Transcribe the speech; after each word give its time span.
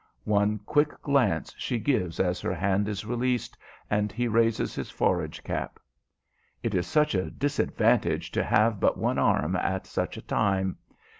One 0.25 0.57
quick 0.65 0.99
glance 1.03 1.53
she 1.59 1.77
gives 1.77 2.19
as 2.19 2.41
her 2.41 2.55
hand 2.55 2.87
is 2.87 3.05
released 3.05 3.55
and 3.87 4.11
he 4.11 4.27
raises 4.27 4.73
his 4.73 4.89
forage 4.89 5.43
cap. 5.43 5.79
It 6.63 6.73
is 6.73 6.87
such 6.87 7.13
a 7.13 7.29
disadvantage 7.29 8.31
to 8.31 8.43
have 8.43 8.79
but 8.79 8.97
one 8.97 9.19
arm 9.19 9.55
at 9.55 9.85
such 9.85 10.17
a 10.17 10.21
time! 10.23 10.77